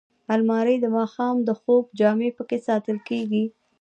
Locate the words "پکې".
2.37-2.57